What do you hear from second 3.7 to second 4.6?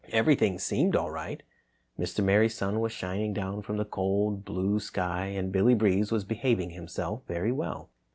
the cold